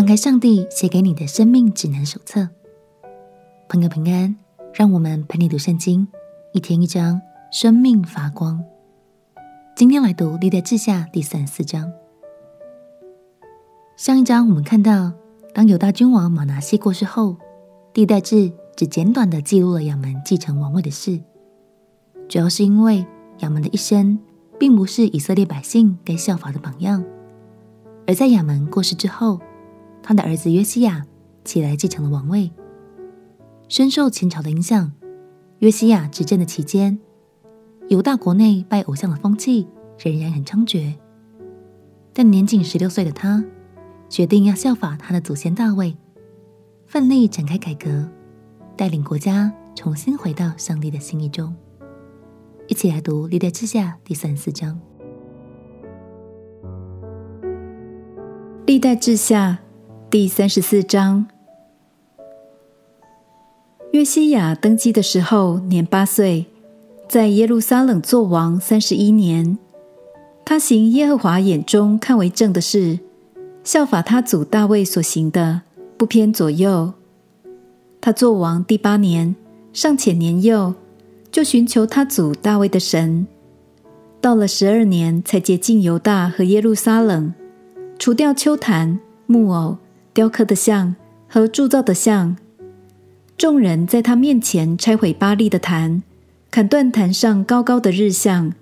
[0.00, 2.48] 翻开上帝写给你的生命指南手册，
[3.68, 4.34] 朋友平安，
[4.72, 6.08] 让我们陪你读圣经，
[6.54, 7.20] 一天一章，
[7.52, 8.64] 生命发光。
[9.76, 11.92] 今天来读历代志下第三十四章。
[13.94, 15.12] 上一章我们看到，
[15.52, 17.36] 当犹大君王玛拿西过世后，
[17.92, 21.20] 历代志只简短的记录了亚门继承王位的事，
[22.26, 23.04] 主要是因为
[23.40, 24.18] 亚门的一生
[24.58, 27.04] 并不是以色列百姓该效法的榜样，
[28.06, 29.38] 而在亚门过世之后。
[30.02, 31.06] 他的儿子约西亚
[31.44, 32.50] 起来继承了王位，
[33.68, 34.92] 深受前朝的影响。
[35.58, 36.98] 约西亚执政的期间，
[37.88, 39.68] 犹大国内拜偶像的风气
[39.98, 40.94] 仍然很猖獗。
[42.14, 43.44] 但年仅十六岁的他，
[44.08, 45.96] 决定要效法他的祖先大卫，
[46.86, 48.08] 奋力展开改革，
[48.76, 51.54] 带领国家重新回到上帝的心意中。
[52.66, 54.80] 一起来读《历代志下》第三四章，
[58.64, 59.60] 《历代志下》。
[60.10, 61.26] 第三十四章，
[63.92, 66.46] 约西亚登基的时候年八岁，
[67.08, 69.56] 在耶路撒冷作王三十一年。
[70.44, 72.98] 他行耶和华眼中看为正的事，
[73.62, 75.60] 效法他祖大卫所行的，
[75.96, 76.92] 不偏左右。
[78.00, 79.36] 他作王第八年，
[79.72, 80.74] 尚且年幼，
[81.30, 83.28] 就寻求他祖大卫的神。
[84.20, 87.32] 到了十二年，才洁净犹大和耶路撒冷，
[87.96, 89.76] 除掉秋坛、木偶。
[90.12, 90.96] 雕刻的像
[91.28, 92.36] 和铸造的像，
[93.36, 96.02] 众人在他面前拆毁巴力的坛，
[96.50, 98.52] 砍断坛上高高的日像，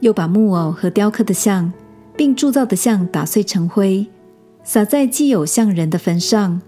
[0.00, 1.72] 又把木偶和雕刻的像，
[2.14, 4.06] 并铸造的像打碎成灰，
[4.62, 6.60] 撒在祭有像人的坟上，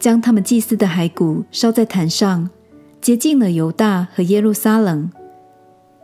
[0.00, 2.50] 将他们祭司的骸骨烧在坛上，
[3.00, 5.08] 洁净了犹大和耶路撒冷，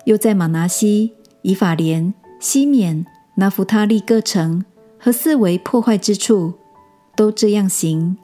[0.05, 4.65] 又在玛拿西、以法莲、西缅、拿弗他利各城
[4.97, 6.55] 和四围破坏之处。
[7.15, 8.17] 都这样行，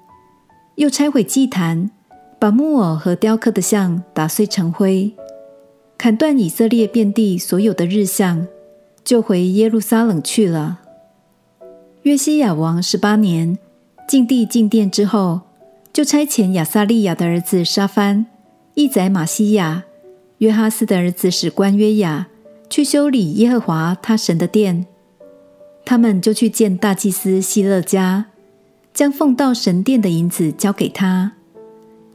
[0.77, 1.91] 又拆毁祭坛，
[2.39, 5.13] 把木偶和雕刻的像打碎成灰，
[5.97, 8.47] 砍断以色列遍地所有的日像，
[9.05, 10.81] 就回耶路撒冷去了。
[12.03, 13.59] 约西亚王十八年，
[14.09, 15.43] 净地进殿之后，
[15.93, 18.27] 就差遣亚撒利雅的儿子沙番、
[18.75, 19.85] 义宰玛西亚、
[20.39, 22.29] 约哈斯的儿子史官约雅
[22.71, 24.87] 去修理耶和华他神的殿。
[25.85, 28.27] 他们就去见大祭司希勒家。
[28.99, 31.31] 将奉到神殿的银子交给他，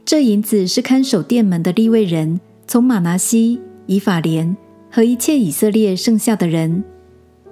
[0.04, 4.54] 这银子是看守殿门的利未人从玛拿西、以法莲
[4.90, 6.84] 和一切以色列剩下的人，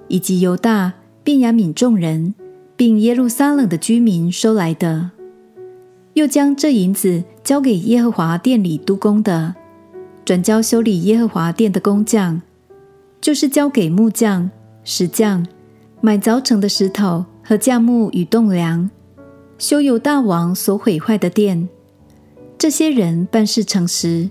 [0.07, 2.35] 以及犹大、便雅悯众人，
[2.75, 5.09] 并耶路撒冷的居民收来的。
[6.13, 9.55] 又将这银子交给耶和华殿里督工的，
[10.23, 12.39] 转交修理耶和华殿的工匠，
[13.19, 14.51] 就是交给木匠、
[14.83, 15.43] 石匠，
[16.01, 18.87] 买凿成的石头和架木与栋梁。
[19.63, 21.69] 修有大王所毁坏的殿，
[22.57, 24.29] 这些人办事诚实。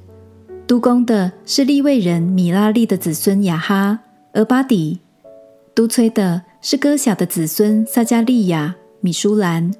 [0.66, 4.00] 督工的是利未人米拉利的子孙雅哈、
[4.34, 4.98] 俄巴底；
[5.74, 9.72] 督催的是哥辖的子孙撒迦利亚、米舒兰，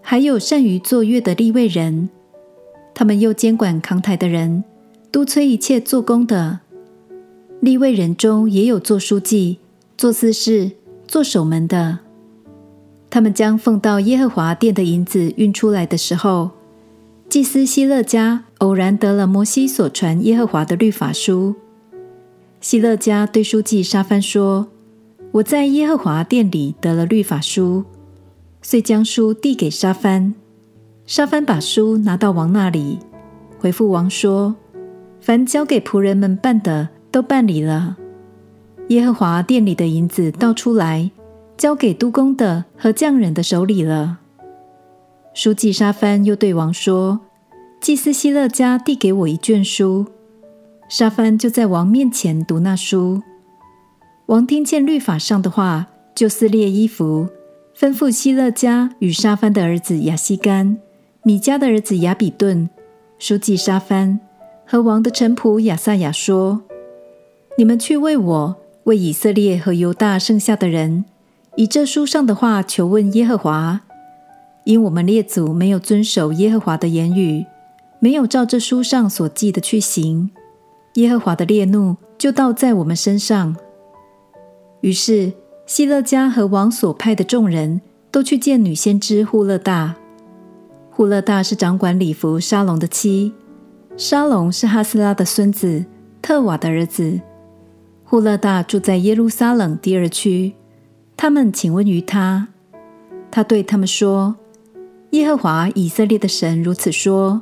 [0.00, 2.08] 还有善于作乐的利未人。
[2.94, 4.62] 他们又监管扛台的人，
[5.10, 6.60] 督催一切做工的。
[7.58, 9.58] 利未人中也有做书记、
[9.98, 10.70] 做司事、
[11.08, 12.05] 做守门的。
[13.08, 16.50] 他们将奉到耶和华殿的银子运出来的时候，
[17.28, 21.54] 祭司希勒家偶然得了摩西所传耶和华的律法书。
[22.60, 24.68] 希勒家对书记沙番说
[25.32, 27.84] ：“我在耶和华殿里得了律法书。”
[28.60, 30.34] 遂将书递给沙番。
[31.06, 32.98] 沙番把书拿到王那里，
[33.60, 34.56] 回复王说
[35.20, 37.96] ：“凡交给仆人们办的，都办理了。
[38.88, 41.12] 耶和华殿里的银子倒出来。”
[41.56, 44.18] 交给督工的和匠人的手里了。
[45.32, 47.20] 书记沙番又对王说
[47.80, 50.06] ：“祭司希勒家递给我一卷书。”
[50.88, 53.22] 沙番就在王面前读那书。
[54.26, 57.28] 王听见律法上的话，就撕裂衣服，
[57.76, 60.78] 吩咐希勒家与沙番的儿子亚西干、
[61.22, 62.68] 米迦的儿子亚比顿、
[63.18, 64.20] 书记沙番
[64.66, 66.62] 和王的臣仆亚萨雅说
[67.58, 71.04] ：“你们去为我、为以色列和犹大剩下的人。”
[71.56, 73.80] 以这书上的话求问耶和华，
[74.64, 77.46] 因我们列祖没有遵守耶和华的言语，
[77.98, 80.30] 没有照这书上所记的去行，
[80.94, 83.56] 耶和华的烈怒就倒在我们身上。
[84.82, 85.32] 于是
[85.64, 87.80] 希勒家和王所派的众人
[88.10, 89.96] 都去见女先知户勒大。
[90.90, 93.32] 户勒大是掌管礼服沙龙的妻，
[93.96, 95.86] 沙龙是哈斯拉的孙子，
[96.20, 97.18] 特瓦的儿子。
[98.04, 100.54] 户勒大住在耶路撒冷第二区。
[101.16, 102.48] 他们请问于他，
[103.30, 104.36] 他对他们说
[105.12, 107.40] ：“耶和华以色列的神如此说：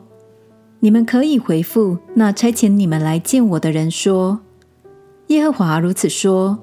[0.80, 4.40] 你们可以回复那差遣你们来见我的人说：
[5.28, 6.58] 耶和华如此说。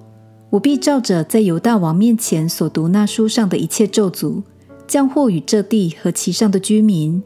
[0.52, 4.44] 我必照着在犹大王面前所读那书上的一切咒诅，
[4.86, 7.24] 降祸与这地和其上的居民，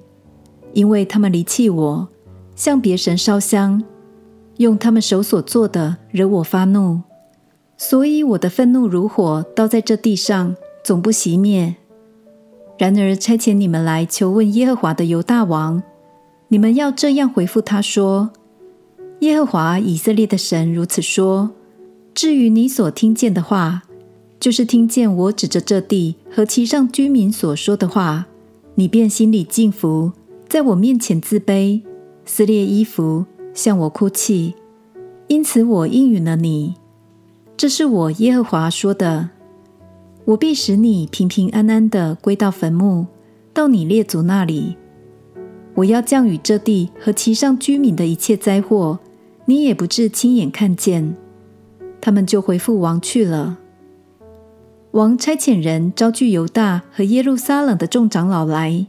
[0.73, 2.07] 因为他们离弃我，
[2.55, 3.83] 向别神烧香，
[4.57, 7.01] 用他们手所做的惹我发怒，
[7.77, 11.75] 所以我的愤怒如火，倒在这地上，总不熄灭。
[12.77, 15.81] 然而差遣你们来求问耶和华的犹大王，
[16.49, 18.31] 你们要这样回复他说：
[19.19, 21.51] 耶和华以色列的神如此说。
[22.13, 23.83] 至于你所听见的话，
[24.39, 28.27] 就是听见我指着这地和其上居民所说的话，
[28.75, 30.13] 你便心里敬服，
[30.47, 31.81] 在我面前自卑，
[32.25, 34.53] 撕裂衣服，向我哭泣。
[35.27, 36.75] 因此我应允了你。
[37.57, 39.29] 这是我耶和华说的。
[40.25, 43.05] 我必使你平平安安地归到坟墓，
[43.53, 44.75] 到你列祖那里。
[45.75, 48.99] 我要降雨这地和其上居民的一切灾祸，
[49.45, 51.15] 你也不至亲眼看见。
[52.01, 53.57] 他们就回复王去了。
[54.91, 58.87] 王差遣人招聚犹大和耶路撒冷的众长老来。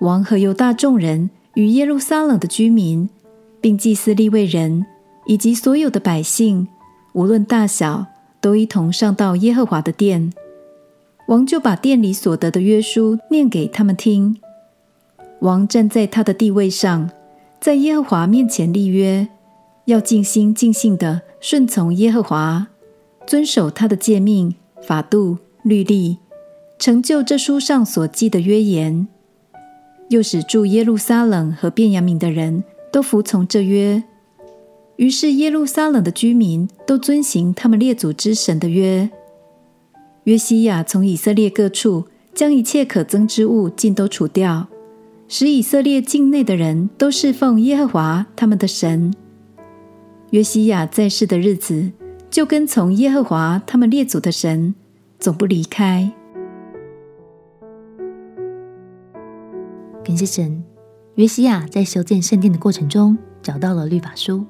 [0.00, 3.08] 王和犹大众人与耶路撒冷的居民，
[3.60, 4.84] 并祭司立位人
[5.26, 6.66] 以及所有的百姓，
[7.14, 8.06] 无论大小，
[8.40, 10.32] 都一同上到耶和华的殿。
[11.28, 14.40] 王就把殿里所得的约书念给他们听。
[15.40, 17.10] 王站在他的地位上，
[17.60, 19.28] 在耶和华面前立约。
[19.86, 22.68] 要尽心尽性地顺从耶和华，
[23.26, 26.18] 遵守他的诫命、法度、律例，
[26.78, 29.08] 成就这书上所记的约言。
[30.08, 32.62] 又使住耶路撒冷和便雅悯的人
[32.92, 34.02] 都服从这约。
[35.02, 39.10] 于是耶路撒冷的居民都遵行他们列祖之神的约。
[40.22, 44.68] 约西亚从以色列各处将一切可憎之物尽都除掉，
[45.26, 49.12] 使以色列境内的人都侍奉耶和华他们的神。
[50.30, 51.90] 约西亚在世的日子，
[52.30, 54.72] 就跟从耶和华他们列祖的神，
[55.18, 56.12] 总不离开。
[60.04, 60.62] 感谢神，
[61.16, 64.46] 约西亚在修建圣殿的过程中找到了律法书。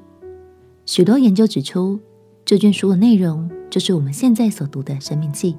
[0.84, 1.99] 许多研究指出，
[2.44, 5.55] 这卷书的内容就是我们现在所读的《生命记》，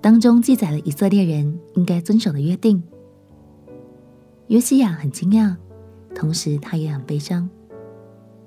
[0.00, 2.82] 当中记载了以色列人应该遵守的约定。
[4.46, 5.56] 约西亚很惊讶，
[6.14, 7.48] 同时他也很悲伤。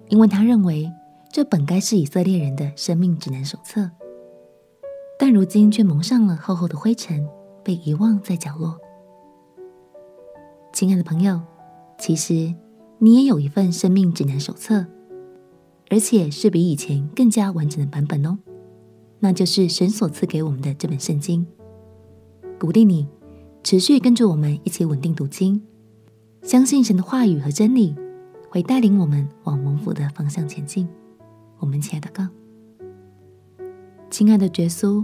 [0.07, 0.89] 因为他认为
[1.31, 3.89] 这本该是以色列人的生命指南手册，
[5.19, 7.27] 但如今却蒙上了厚厚的灰尘，
[7.63, 8.77] 被遗忘在角落。
[10.71, 11.41] 亲爱的朋友，
[11.97, 12.53] 其实
[12.99, 14.85] 你也有一份生命指南手册，
[15.89, 18.37] 而且是比以前更加完整的版本哦。
[19.19, 21.45] 那就是神所赐给我们的这本圣经。
[22.59, 23.07] 鼓励你
[23.63, 25.61] 持续跟着我们一起稳定读经，
[26.41, 27.95] 相信神的话语和真理。
[28.47, 30.87] 会带领我们往蒙福的方向前进。
[31.59, 32.29] 我们亲爱的哥，
[34.09, 35.03] 亲爱的耶稣，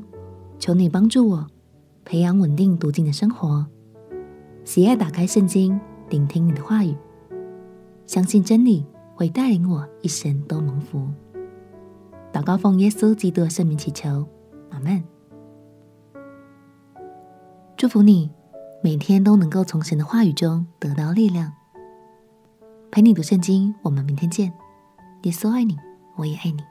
[0.58, 1.46] 求你帮助我
[2.06, 3.66] 培养稳定读经的生活，
[4.64, 5.78] 喜爱打开圣经，
[6.10, 6.96] 聆听你的话语，
[8.06, 8.86] 相信真理
[9.22, 11.08] 会带领我一生都蒙福。
[12.34, 14.28] 祷告奉耶稣基督的圣名祈求，
[14.72, 15.04] 阿门。
[17.78, 18.32] 祝福你
[18.82, 21.54] 每天都能够从神的话语中得到力量。
[22.90, 24.52] 陪你读圣经，我们明天见。
[25.22, 25.78] 耶稣爱你，
[26.16, 26.71] 我也爱你。